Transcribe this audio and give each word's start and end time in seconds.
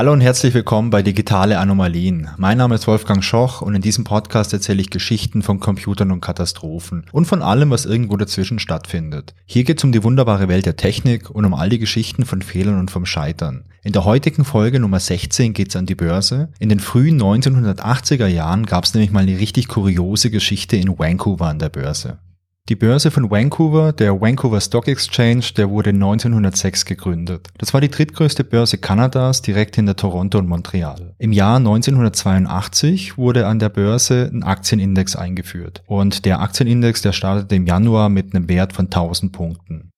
Hallo 0.00 0.14
und 0.14 0.22
herzlich 0.22 0.54
willkommen 0.54 0.88
bei 0.88 1.02
Digitale 1.02 1.58
Anomalien. 1.58 2.30
Mein 2.38 2.56
Name 2.56 2.74
ist 2.74 2.86
Wolfgang 2.86 3.22
Schoch 3.22 3.60
und 3.60 3.74
in 3.74 3.82
diesem 3.82 4.02
Podcast 4.02 4.50
erzähle 4.54 4.80
ich 4.80 4.88
Geschichten 4.88 5.42
von 5.42 5.60
Computern 5.60 6.10
und 6.10 6.22
Katastrophen 6.22 7.04
und 7.12 7.26
von 7.26 7.42
allem, 7.42 7.68
was 7.68 7.84
irgendwo 7.84 8.16
dazwischen 8.16 8.58
stattfindet. 8.58 9.34
Hier 9.44 9.62
geht 9.62 9.76
es 9.76 9.84
um 9.84 9.92
die 9.92 10.02
wunderbare 10.02 10.48
Welt 10.48 10.64
der 10.64 10.76
Technik 10.76 11.28
und 11.28 11.44
um 11.44 11.52
all 11.52 11.68
die 11.68 11.78
Geschichten 11.78 12.24
von 12.24 12.40
Fehlern 12.40 12.80
und 12.80 12.90
vom 12.90 13.04
Scheitern. 13.04 13.66
In 13.82 13.92
der 13.92 14.06
heutigen 14.06 14.46
Folge 14.46 14.80
Nummer 14.80 15.00
16 15.00 15.52
geht 15.52 15.68
es 15.68 15.76
an 15.76 15.84
die 15.84 15.96
Börse. 15.96 16.48
In 16.58 16.70
den 16.70 16.80
frühen 16.80 17.20
1980er 17.20 18.26
Jahren 18.26 18.64
gab 18.64 18.84
es 18.84 18.94
nämlich 18.94 19.10
mal 19.10 19.24
eine 19.24 19.38
richtig 19.38 19.68
kuriose 19.68 20.30
Geschichte 20.30 20.78
in 20.78 20.98
Vancouver 20.98 21.48
an 21.48 21.58
der 21.58 21.68
Börse. 21.68 22.20
Die 22.70 22.76
Börse 22.76 23.10
von 23.10 23.32
Vancouver, 23.32 23.92
der 23.92 24.20
Vancouver 24.20 24.60
Stock 24.60 24.86
Exchange, 24.86 25.42
der 25.56 25.70
wurde 25.70 25.90
1906 25.90 26.84
gegründet. 26.84 27.48
Das 27.58 27.74
war 27.74 27.80
die 27.80 27.90
drittgrößte 27.90 28.44
Börse 28.44 28.78
Kanadas, 28.78 29.42
direkt 29.42 29.74
hinter 29.74 29.96
Toronto 29.96 30.38
und 30.38 30.46
Montreal. 30.46 31.16
Im 31.18 31.32
Jahr 31.32 31.56
1982 31.56 33.18
wurde 33.18 33.48
an 33.48 33.58
der 33.58 33.70
Börse 33.70 34.30
ein 34.32 34.44
Aktienindex 34.44 35.16
eingeführt. 35.16 35.82
Und 35.86 36.24
der 36.24 36.40
Aktienindex, 36.40 37.02
der 37.02 37.10
startete 37.10 37.56
im 37.56 37.66
Januar 37.66 38.08
mit 38.08 38.36
einem 38.36 38.48
Wert 38.48 38.72
von 38.72 38.84
1000 38.84 39.32
Punkten. 39.32 39.89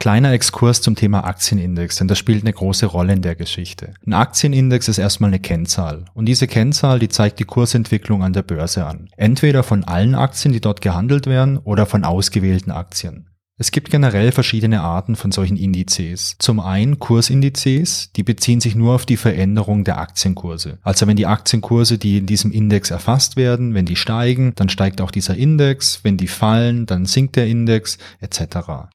Kleiner 0.00 0.32
Exkurs 0.32 0.80
zum 0.80 0.96
Thema 0.96 1.24
Aktienindex, 1.24 1.96
denn 1.96 2.08
das 2.08 2.18
spielt 2.18 2.42
eine 2.42 2.54
große 2.54 2.86
Rolle 2.86 3.12
in 3.12 3.20
der 3.20 3.34
Geschichte. 3.34 3.92
Ein 4.06 4.14
Aktienindex 4.14 4.88
ist 4.88 4.96
erstmal 4.96 5.28
eine 5.28 5.40
Kennzahl 5.40 6.06
und 6.14 6.24
diese 6.24 6.46
Kennzahl, 6.46 6.98
die 6.98 7.10
zeigt 7.10 7.38
die 7.38 7.44
Kursentwicklung 7.44 8.22
an 8.22 8.32
der 8.32 8.42
Börse 8.42 8.86
an. 8.86 9.10
Entweder 9.18 9.62
von 9.62 9.84
allen 9.84 10.14
Aktien, 10.14 10.54
die 10.54 10.62
dort 10.62 10.80
gehandelt 10.80 11.26
werden, 11.26 11.58
oder 11.58 11.84
von 11.84 12.04
ausgewählten 12.04 12.70
Aktien. 12.70 13.26
Es 13.58 13.72
gibt 13.72 13.90
generell 13.90 14.32
verschiedene 14.32 14.80
Arten 14.80 15.16
von 15.16 15.32
solchen 15.32 15.58
Indizes. 15.58 16.36
Zum 16.38 16.60
einen 16.60 16.98
Kursindizes, 16.98 18.10
die 18.16 18.22
beziehen 18.22 18.62
sich 18.62 18.74
nur 18.74 18.94
auf 18.94 19.04
die 19.04 19.18
Veränderung 19.18 19.84
der 19.84 19.98
Aktienkurse. 19.98 20.78
Also 20.80 21.06
wenn 21.08 21.16
die 21.18 21.26
Aktienkurse, 21.26 21.98
die 21.98 22.16
in 22.16 22.24
diesem 22.24 22.52
Index 22.52 22.90
erfasst 22.90 23.36
werden, 23.36 23.74
wenn 23.74 23.84
die 23.84 23.96
steigen, 23.96 24.54
dann 24.56 24.70
steigt 24.70 25.02
auch 25.02 25.10
dieser 25.10 25.36
Index, 25.36 26.00
wenn 26.04 26.16
die 26.16 26.28
fallen, 26.28 26.86
dann 26.86 27.04
sinkt 27.04 27.36
der 27.36 27.48
Index 27.48 27.98
etc. 28.20 28.88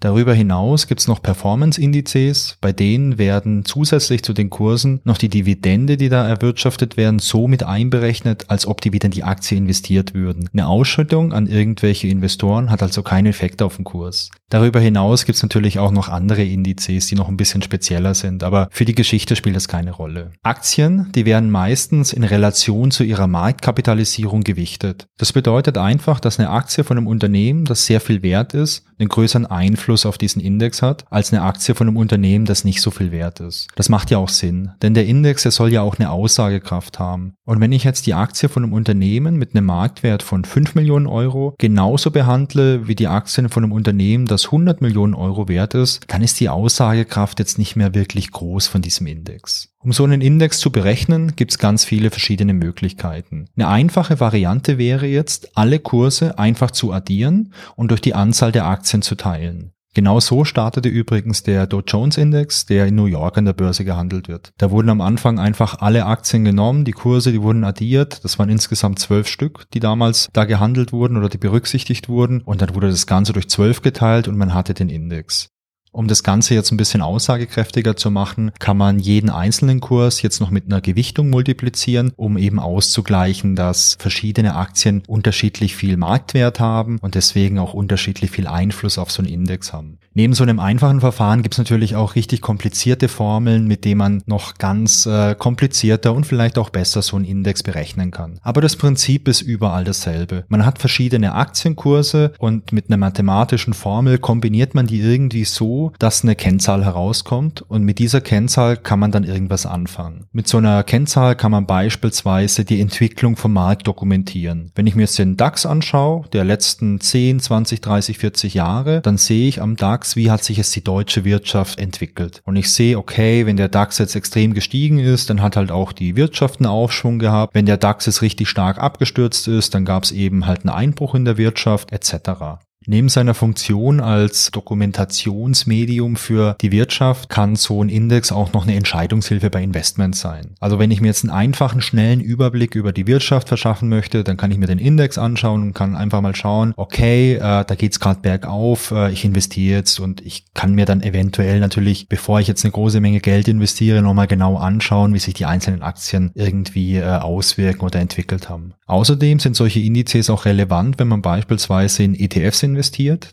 Darüber 0.00 0.32
hinaus 0.32 0.86
gibt 0.86 1.02
es 1.02 1.08
noch 1.08 1.22
Performance-Indizes, 1.22 2.56
bei 2.62 2.72
denen 2.72 3.18
werden 3.18 3.66
zusätzlich 3.66 4.22
zu 4.22 4.32
den 4.32 4.48
Kursen 4.48 5.00
noch 5.04 5.18
die 5.18 5.28
Dividende, 5.28 5.98
die 5.98 6.08
da 6.08 6.26
erwirtschaftet 6.26 6.96
werden, 6.96 7.18
so 7.18 7.46
mit 7.46 7.64
einberechnet, 7.64 8.46
als 8.48 8.66
ob 8.66 8.80
die 8.80 8.94
wieder 8.94 9.06
in 9.06 9.10
die 9.10 9.24
Aktie 9.24 9.58
investiert 9.58 10.14
würden. 10.14 10.48
Eine 10.54 10.68
Ausschüttung 10.68 11.34
an 11.34 11.46
irgendwelche 11.46 12.08
Investoren 12.08 12.70
hat 12.70 12.82
also 12.82 13.02
keinen 13.02 13.26
Effekt 13.26 13.60
auf 13.60 13.76
den 13.76 13.84
Kurs. 13.84 14.30
Darüber 14.48 14.80
hinaus 14.80 15.26
gibt 15.26 15.36
es 15.36 15.42
natürlich 15.42 15.78
auch 15.78 15.92
noch 15.92 16.08
andere 16.08 16.44
Indizes, 16.44 17.06
die 17.06 17.14
noch 17.14 17.28
ein 17.28 17.36
bisschen 17.36 17.60
spezieller 17.60 18.14
sind, 18.14 18.42
aber 18.42 18.68
für 18.70 18.86
die 18.86 18.94
Geschichte 18.94 19.36
spielt 19.36 19.54
das 19.54 19.68
keine 19.68 19.92
Rolle. 19.92 20.32
Aktien, 20.42 21.12
die 21.14 21.26
werden 21.26 21.50
meistens 21.50 22.14
in 22.14 22.24
Relation 22.24 22.90
zu 22.90 23.04
ihrer 23.04 23.26
Marktkapitalisierung 23.26 24.42
gewichtet. 24.42 25.06
Das 25.18 25.32
bedeutet 25.32 25.76
einfach, 25.76 26.20
dass 26.20 26.38
eine 26.38 26.50
Aktie 26.50 26.84
von 26.84 26.96
einem 26.96 27.06
Unternehmen, 27.06 27.66
das 27.66 27.84
sehr 27.84 28.00
viel 28.00 28.22
wert 28.22 28.54
ist, 28.54 28.86
einen 29.00 29.08
größeren 29.08 29.46
Einfluss 29.46 30.06
auf 30.06 30.18
diesen 30.18 30.40
Index 30.40 30.82
hat, 30.82 31.04
als 31.10 31.32
eine 31.32 31.42
Aktie 31.42 31.74
von 31.74 31.88
einem 31.88 31.96
Unternehmen, 31.96 32.44
das 32.44 32.64
nicht 32.64 32.80
so 32.80 32.90
viel 32.90 33.10
wert 33.10 33.40
ist. 33.40 33.68
Das 33.76 33.88
macht 33.88 34.10
ja 34.10 34.18
auch 34.18 34.28
Sinn, 34.28 34.72
denn 34.82 34.94
der 34.94 35.06
Index, 35.06 35.42
der 35.42 35.52
soll 35.52 35.72
ja 35.72 35.82
auch 35.82 35.98
eine 35.98 36.10
Aussagekraft 36.10 36.98
haben. 36.98 37.34
Und 37.44 37.60
wenn 37.60 37.72
ich 37.72 37.84
jetzt 37.84 38.06
die 38.06 38.14
Aktie 38.14 38.48
von 38.48 38.64
einem 38.64 38.72
Unternehmen 38.72 39.36
mit 39.36 39.54
einem 39.54 39.66
Marktwert 39.66 40.22
von 40.22 40.44
5 40.44 40.74
Millionen 40.74 41.06
Euro 41.06 41.54
genauso 41.58 42.10
behandle 42.10 42.86
wie 42.86 42.94
die 42.94 43.08
Aktien 43.08 43.48
von 43.48 43.64
einem 43.64 43.72
Unternehmen, 43.72 44.26
das 44.26 44.46
100 44.46 44.80
Millionen 44.80 45.14
Euro 45.14 45.48
wert 45.48 45.74
ist, 45.74 46.02
dann 46.08 46.22
ist 46.22 46.38
die 46.40 46.48
Aussagekraft 46.48 47.38
jetzt 47.38 47.58
nicht 47.58 47.76
mehr 47.76 47.94
wirklich 47.94 48.30
groß 48.30 48.68
von 48.68 48.82
diesem 48.82 49.06
Index. 49.06 49.69
Um 49.82 49.92
so 49.92 50.04
einen 50.04 50.20
Index 50.20 50.58
zu 50.58 50.70
berechnen, 50.70 51.36
gibt 51.36 51.52
es 51.52 51.58
ganz 51.58 51.86
viele 51.86 52.10
verschiedene 52.10 52.52
Möglichkeiten. 52.52 53.46
Eine 53.56 53.68
einfache 53.68 54.20
Variante 54.20 54.76
wäre 54.76 55.06
jetzt, 55.06 55.56
alle 55.56 55.78
Kurse 55.78 56.38
einfach 56.38 56.70
zu 56.70 56.92
addieren 56.92 57.54
und 57.76 57.90
durch 57.90 58.02
die 58.02 58.12
Anzahl 58.12 58.52
der 58.52 58.66
Aktien 58.66 59.00
zu 59.00 59.14
teilen. 59.14 59.72
Genau 59.94 60.20
so 60.20 60.44
startete 60.44 60.90
übrigens 60.90 61.42
der 61.42 61.66
Dow 61.66 61.80
Jones 61.84 62.18
Index, 62.18 62.66
der 62.66 62.86
in 62.86 62.94
New 62.94 63.06
York 63.06 63.38
an 63.38 63.46
der 63.46 63.54
Börse 63.54 63.86
gehandelt 63.86 64.28
wird. 64.28 64.52
Da 64.58 64.70
wurden 64.70 64.90
am 64.90 65.00
Anfang 65.00 65.40
einfach 65.40 65.80
alle 65.80 66.04
Aktien 66.04 66.44
genommen, 66.44 66.84
die 66.84 66.92
Kurse, 66.92 67.32
die 67.32 67.42
wurden 67.42 67.64
addiert. 67.64 68.22
Das 68.22 68.38
waren 68.38 68.50
insgesamt 68.50 68.98
zwölf 68.98 69.28
Stück, 69.28 69.64
die 69.72 69.80
damals 69.80 70.28
da 70.34 70.44
gehandelt 70.44 70.92
wurden 70.92 71.16
oder 71.16 71.30
die 71.30 71.38
berücksichtigt 71.38 72.10
wurden. 72.10 72.42
Und 72.42 72.60
dann 72.60 72.74
wurde 72.74 72.90
das 72.90 73.06
Ganze 73.06 73.32
durch 73.32 73.48
zwölf 73.48 73.80
geteilt 73.80 74.28
und 74.28 74.36
man 74.36 74.52
hatte 74.52 74.74
den 74.74 74.90
Index. 74.90 75.48
Um 75.92 76.06
das 76.06 76.22
Ganze 76.22 76.54
jetzt 76.54 76.70
ein 76.70 76.76
bisschen 76.76 77.02
aussagekräftiger 77.02 77.96
zu 77.96 78.12
machen, 78.12 78.52
kann 78.60 78.76
man 78.76 79.00
jeden 79.00 79.28
einzelnen 79.28 79.80
Kurs 79.80 80.22
jetzt 80.22 80.40
noch 80.40 80.50
mit 80.50 80.66
einer 80.66 80.80
Gewichtung 80.80 81.30
multiplizieren, 81.30 82.12
um 82.16 82.38
eben 82.38 82.60
auszugleichen, 82.60 83.56
dass 83.56 83.96
verschiedene 83.98 84.54
Aktien 84.54 85.02
unterschiedlich 85.08 85.74
viel 85.74 85.96
Marktwert 85.96 86.60
haben 86.60 86.98
und 87.00 87.16
deswegen 87.16 87.58
auch 87.58 87.74
unterschiedlich 87.74 88.30
viel 88.30 88.46
Einfluss 88.46 88.98
auf 88.98 89.10
so 89.10 89.20
einen 89.20 89.32
Index 89.32 89.72
haben. 89.72 89.98
Neben 90.12 90.34
so 90.34 90.42
einem 90.42 90.58
einfachen 90.58 90.98
Verfahren 90.98 91.42
gibt 91.42 91.54
es 91.54 91.58
natürlich 91.58 91.94
auch 91.94 92.16
richtig 92.16 92.40
komplizierte 92.40 93.06
Formeln, 93.06 93.68
mit 93.68 93.84
denen 93.84 93.98
man 93.98 94.22
noch 94.26 94.58
ganz 94.58 95.06
äh, 95.06 95.36
komplizierter 95.36 96.12
und 96.12 96.26
vielleicht 96.26 96.58
auch 96.58 96.70
besser 96.70 97.00
so 97.00 97.14
einen 97.14 97.24
Index 97.24 97.62
berechnen 97.62 98.10
kann. 98.10 98.40
Aber 98.42 98.60
das 98.60 98.74
Prinzip 98.74 99.28
ist 99.28 99.40
überall 99.40 99.84
dasselbe. 99.84 100.44
Man 100.48 100.66
hat 100.66 100.80
verschiedene 100.80 101.34
Aktienkurse 101.34 102.32
und 102.40 102.72
mit 102.72 102.88
einer 102.88 102.96
mathematischen 102.96 103.72
Formel 103.72 104.18
kombiniert 104.18 104.74
man 104.74 104.88
die 104.88 105.00
irgendwie 105.00 105.44
so, 105.44 105.92
dass 106.00 106.24
eine 106.24 106.34
Kennzahl 106.34 106.84
herauskommt 106.84 107.62
und 107.62 107.84
mit 107.84 108.00
dieser 108.00 108.20
Kennzahl 108.20 108.76
kann 108.76 108.98
man 108.98 109.12
dann 109.12 109.22
irgendwas 109.22 109.64
anfangen. 109.64 110.26
Mit 110.32 110.48
so 110.48 110.58
einer 110.58 110.82
Kennzahl 110.82 111.36
kann 111.36 111.52
man 111.52 111.66
beispielsweise 111.66 112.64
die 112.64 112.80
Entwicklung 112.80 113.36
vom 113.36 113.52
Markt 113.52 113.86
dokumentieren. 113.86 114.72
Wenn 114.74 114.88
ich 114.88 114.96
mir 114.96 115.02
jetzt 115.02 115.20
den 115.20 115.36
DAX 115.36 115.66
anschaue, 115.66 116.24
der 116.32 116.42
letzten 116.42 117.00
10, 117.00 117.38
20, 117.38 117.80
30, 117.80 118.18
40 118.18 118.54
Jahre, 118.54 119.02
dann 119.02 119.16
sehe 119.16 119.46
ich 119.46 119.62
am 119.62 119.76
DAX, 119.76 119.99
wie 120.16 120.30
hat 120.30 120.44
sich 120.44 120.56
jetzt 120.56 120.74
die 120.74 120.84
deutsche 120.84 121.24
Wirtschaft 121.24 121.78
entwickelt. 121.78 122.42
Und 122.44 122.56
ich 122.56 122.72
sehe, 122.72 122.98
okay, 122.98 123.46
wenn 123.46 123.56
der 123.56 123.68
DAX 123.68 123.98
jetzt 123.98 124.14
extrem 124.14 124.54
gestiegen 124.54 124.98
ist, 124.98 125.30
dann 125.30 125.42
hat 125.42 125.56
halt 125.56 125.70
auch 125.70 125.92
die 125.92 126.16
Wirtschaft 126.16 126.60
einen 126.60 126.66
Aufschwung 126.66 127.18
gehabt. 127.18 127.54
Wenn 127.54 127.66
der 127.66 127.76
DAX 127.76 128.06
jetzt 128.06 128.22
richtig 128.22 128.48
stark 128.48 128.78
abgestürzt 128.78 129.48
ist, 129.48 129.74
dann 129.74 129.84
gab 129.84 130.04
es 130.04 130.12
eben 130.12 130.46
halt 130.46 130.60
einen 130.60 130.74
Einbruch 130.74 131.14
in 131.14 131.24
der 131.24 131.38
Wirtschaft 131.38 131.92
etc. 131.92 132.60
Neben 132.90 133.08
seiner 133.08 133.34
Funktion 133.34 134.00
als 134.00 134.50
Dokumentationsmedium 134.50 136.16
für 136.16 136.56
die 136.60 136.72
Wirtschaft 136.72 137.28
kann 137.28 137.54
so 137.54 137.84
ein 137.84 137.88
Index 137.88 138.32
auch 138.32 138.52
noch 138.52 138.66
eine 138.66 138.74
Entscheidungshilfe 138.74 139.48
bei 139.48 139.62
Investments 139.62 140.18
sein. 140.18 140.56
Also 140.58 140.80
wenn 140.80 140.90
ich 140.90 141.00
mir 141.00 141.06
jetzt 141.06 141.22
einen 141.22 141.30
einfachen, 141.30 141.82
schnellen 141.82 142.20
Überblick 142.20 142.74
über 142.74 142.92
die 142.92 143.06
Wirtschaft 143.06 143.46
verschaffen 143.46 143.88
möchte, 143.88 144.24
dann 144.24 144.36
kann 144.36 144.50
ich 144.50 144.58
mir 144.58 144.66
den 144.66 144.80
Index 144.80 145.18
anschauen 145.18 145.62
und 145.62 145.72
kann 145.72 145.94
einfach 145.94 146.20
mal 146.20 146.34
schauen, 146.34 146.74
okay, 146.76 147.34
äh, 147.34 147.64
da 147.64 147.74
geht's 147.78 148.00
gerade 148.00 148.22
bergauf, 148.22 148.90
äh, 148.90 149.12
ich 149.12 149.24
investiere 149.24 149.76
jetzt 149.76 150.00
und 150.00 150.20
ich 150.26 150.52
kann 150.54 150.74
mir 150.74 150.84
dann 150.84 151.00
eventuell 151.00 151.60
natürlich, 151.60 152.08
bevor 152.08 152.40
ich 152.40 152.48
jetzt 152.48 152.64
eine 152.64 152.72
große 152.72 153.00
Menge 153.00 153.20
Geld 153.20 153.46
investiere, 153.46 154.02
nochmal 154.02 154.26
genau 154.26 154.56
anschauen, 154.56 155.14
wie 155.14 155.20
sich 155.20 155.34
die 155.34 155.46
einzelnen 155.46 155.82
Aktien 155.82 156.32
irgendwie 156.34 156.96
äh, 156.96 157.04
auswirken 157.04 157.84
oder 157.84 158.00
entwickelt 158.00 158.48
haben. 158.48 158.74
Außerdem 158.88 159.38
sind 159.38 159.54
solche 159.54 159.78
Indizes 159.78 160.28
auch 160.28 160.44
relevant, 160.44 160.98
wenn 160.98 161.06
man 161.06 161.22
beispielsweise 161.22 162.02
in 162.02 162.16
ETFs 162.16 162.64
investiert, 162.64 162.79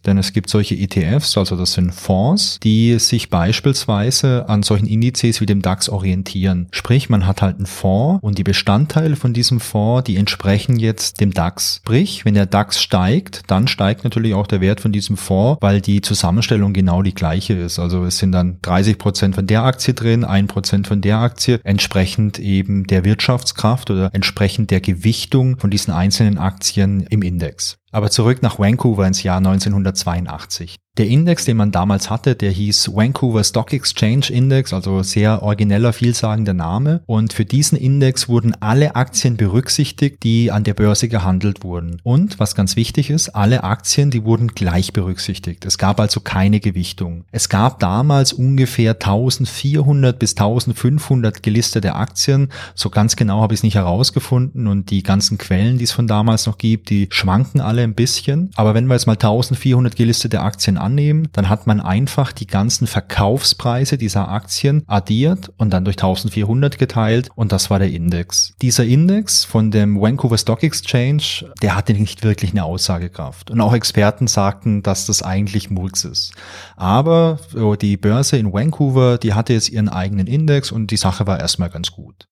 denn 0.06 0.18
es 0.18 0.34
gibt 0.34 0.50
solche 0.50 0.76
ETFs, 0.76 1.38
also 1.38 1.56
das 1.56 1.74
sind 1.74 1.94
Fonds, 1.94 2.60
die 2.64 3.00
sich 3.00 3.30
beispielsweise 3.30 4.50
an 4.50 4.64
solchen 4.64 4.88
Indizes 4.88 5.42
wie 5.42 5.46
dem 5.46 5.62
DAX 5.62 5.90
orientieren. 5.90 6.68
Sprich, 6.72 7.10
man 7.10 7.26
hat 7.26 7.42
halt 7.42 7.58
einen 7.58 7.66
Fonds 7.66 8.24
und 8.24 8.38
die 8.38 8.44
Bestandteile 8.44 9.16
von 9.16 9.34
diesem 9.34 9.60
Fonds, 9.60 10.06
die 10.06 10.18
entsprechen 10.18 10.78
jetzt 10.78 11.22
dem 11.22 11.34
DAX. 11.34 11.82
Sprich, 11.84 12.26
wenn 12.26 12.34
der 12.34 12.46
DAX 12.46 12.82
steigt, 12.82 13.44
dann 13.48 13.68
steigt 13.68 14.04
natürlich 14.04 14.34
auch 14.34 14.48
der 14.48 14.62
Wert 14.62 14.82
von 14.82 14.92
diesem 14.92 15.18
Fonds, 15.18 15.62
weil 15.62 15.82
die 15.82 16.02
Zusammenstellung 16.02 16.74
genau 16.74 17.02
die 17.02 17.14
gleiche 17.14 17.54
ist. 17.54 17.80
Also 17.80 18.04
es 18.06 18.18
sind 18.18 18.32
dann 18.32 18.60
30 18.62 18.98
Prozent 18.98 19.36
von 19.36 19.48
der 19.48 19.64
Aktie 19.64 19.94
drin, 19.94 20.24
ein 20.24 20.48
Prozent 20.48 20.88
von 20.88 21.02
der 21.02 21.20
Aktie, 21.20 21.60
entsprechend 21.64 22.40
eben 22.40 22.86
der 22.86 23.06
Wirtschaftskraft 23.06 23.90
oder 23.92 24.10
entsprechend 24.14 24.72
der 24.72 24.82
Gewichtung 24.82 25.58
von 25.60 25.70
diesen 25.70 25.94
einzelnen 25.94 26.38
Aktien 26.38 27.06
im 27.10 27.22
Index. 27.22 27.78
Aber 27.98 28.12
zurück 28.12 28.44
nach 28.44 28.60
Vancouver 28.60 29.08
ins 29.08 29.24
Jahr 29.24 29.38
1982. 29.38 30.76
Der 30.98 31.08
Index, 31.08 31.46
den 31.46 31.58
man 31.58 31.72
damals 31.72 32.10
hatte, 32.10 32.34
der 32.34 32.50
hieß 32.50 32.96
Vancouver 32.96 33.44
Stock 33.44 33.72
Exchange 33.72 34.32
Index, 34.32 34.74
also 34.74 35.04
sehr 35.04 35.44
origineller, 35.44 35.94
vielsagender 35.94 36.56
Name. 36.56 37.02
Und 37.06 37.34
für 37.34 37.46
diesen 37.46 37.78
Index 37.78 38.28
wurden 38.28 38.56
alle 38.62 38.96
Aktien 38.96 39.38
berücksichtigt, 39.38 40.24
die 40.24 40.52
an 40.52 40.64
der 40.64 40.74
Börse 40.74 41.08
gehandelt 41.08 41.64
wurden. 41.64 42.02
Und 42.02 42.40
was 42.40 42.56
ganz 42.56 42.76
wichtig 42.76 43.12
ist, 43.12 43.30
alle 43.30 43.64
Aktien, 43.64 44.10
die 44.10 44.24
wurden 44.24 44.48
gleich 44.48 44.92
berücksichtigt. 44.92 45.66
Es 45.66 45.78
gab 45.78 46.00
also 46.00 46.20
keine 46.20 46.60
Gewichtung. 46.60 47.26
Es 47.32 47.48
gab 47.48 47.80
damals 47.80 48.34
ungefähr 48.34 48.94
1400 48.94 50.18
bis 50.18 50.32
1500 50.32 51.44
gelistete 51.44 51.94
Aktien. 51.94 52.50
So 52.74 52.90
ganz 52.90 53.16
genau 53.16 53.42
habe 53.42 53.54
ich 53.54 53.60
es 53.60 53.64
nicht 53.64 53.76
herausgefunden 53.76 54.66
und 54.66 54.90
die 54.90 55.04
ganzen 55.04 55.38
Quellen, 55.38 55.78
die 55.78 55.84
es 55.84 55.92
von 55.92 56.08
damals 56.08 56.48
noch 56.48 56.58
gibt, 56.58 56.90
die 56.90 57.08
schwanken 57.12 57.62
alle 57.62 57.84
ein 57.84 57.94
bisschen. 57.94 58.50
Aber 58.56 58.74
wenn 58.74 58.88
wir 58.88 58.96
jetzt 58.96 59.06
mal 59.06 59.14
1400 59.14 59.96
gelistete 59.96 60.42
Aktien 60.42 60.87
annehmen, 60.88 61.28
dann 61.34 61.50
hat 61.50 61.68
man 61.68 61.80
einfach 61.80 62.32
die 62.32 62.48
ganzen 62.48 62.88
Verkaufspreise 62.88 63.98
dieser 63.98 64.30
Aktien 64.30 64.84
addiert 64.88 65.52
und 65.58 65.72
dann 65.72 65.86
durch 65.86 65.98
1400 65.98 66.78
geteilt 66.78 67.30
und 67.36 67.52
das 67.52 67.70
war 67.70 67.80
der 67.80 67.92
Index. 67.92 68.54
Dieser 68.62 68.86
Index 68.86 69.44
von 69.44 69.70
dem 69.70 70.00
Vancouver 70.00 70.38
Stock 70.38 70.64
Exchange, 70.64 71.52
der 71.62 71.76
hatte 71.76 71.94
nicht 71.94 72.24
wirklich 72.24 72.52
eine 72.52 72.64
Aussagekraft. 72.64 73.52
Und 73.52 73.60
auch 73.60 73.74
Experten 73.74 74.28
sagten, 74.28 74.82
dass 74.82 75.06
das 75.06 75.22
eigentlich 75.22 75.70
Murks 75.70 76.06
ist. 76.06 76.34
Aber 76.78 77.40
die 77.82 77.98
Börse 77.98 78.38
in 78.38 78.54
Vancouver, 78.54 79.18
die 79.18 79.34
hatte 79.34 79.54
jetzt 79.54 79.70
ihren 79.70 79.90
eigenen 79.90 80.28
Index 80.28 80.72
und 80.72 80.92
die 80.92 80.98
Sache 80.98 81.28
war 81.28 81.40
erstmal 81.40 81.70
ganz 81.70 81.92
gut. 81.92 82.28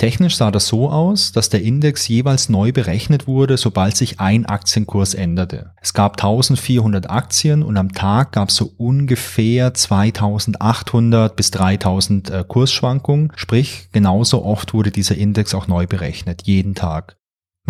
Technisch 0.00 0.36
sah 0.36 0.50
das 0.50 0.66
so 0.66 0.88
aus, 0.88 1.30
dass 1.30 1.50
der 1.50 1.60
Index 1.60 2.08
jeweils 2.08 2.48
neu 2.48 2.72
berechnet 2.72 3.26
wurde, 3.26 3.58
sobald 3.58 3.98
sich 3.98 4.18
ein 4.18 4.46
Aktienkurs 4.46 5.12
änderte. 5.12 5.74
Es 5.82 5.92
gab 5.92 6.12
1400 6.12 7.10
Aktien 7.10 7.62
und 7.62 7.76
am 7.76 7.92
Tag 7.92 8.32
gab 8.32 8.48
es 8.48 8.56
so 8.56 8.72
ungefähr 8.78 9.74
2800 9.74 11.36
bis 11.36 11.50
3000 11.50 12.30
äh, 12.30 12.44
Kursschwankungen, 12.48 13.30
sprich 13.36 13.90
genauso 13.92 14.42
oft 14.42 14.72
wurde 14.72 14.90
dieser 14.90 15.18
Index 15.18 15.54
auch 15.54 15.68
neu 15.68 15.86
berechnet, 15.86 16.44
jeden 16.46 16.74
Tag. 16.74 17.18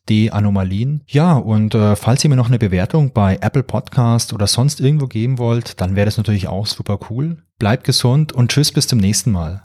@danomalien. 0.07 1.03
Ja, 1.07 1.35
und 1.35 1.75
äh, 1.75 1.97
falls 1.97 2.25
ihr 2.25 2.31
mir 2.31 2.37
noch 2.37 2.49
eine 2.49 2.59
Bewertung 2.59 3.13
bei 3.13 3.39
Apple 3.41 3.63
Podcast 3.63 4.33
oder 4.33 4.47
sonst 4.47 4.81
irgendwo 4.81 5.07
geben 5.07 5.39
wollt, 5.39 5.81
dann 5.81 5.97
wäre 5.97 6.07
das 6.07 6.17
natürlich 6.17 6.49
auch 6.49 6.67
super 6.67 6.99
cool. 7.11 7.43
Bleibt 7.59 7.85
gesund 7.85 8.33
und 8.33 8.51
tschüss 8.51 8.73
bis 8.73 8.87
zum 8.87 8.99
nächsten 8.99 9.33
Mal. 9.33 9.63